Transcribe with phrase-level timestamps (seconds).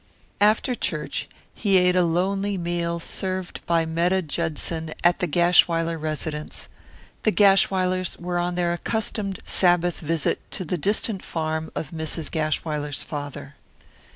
[0.39, 6.69] After church he ate a lonely meal served by Metta Judson at the Gashwiler residence.
[7.21, 12.31] The Gashwilers were on their accustomed Sabbath visit to the distant farm of Mrs.
[12.31, 13.53] Gashwiler's father.